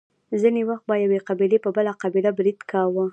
[0.41, 3.05] ځینې وخت به یوې قبیلې په بله قبیله برید کاوه.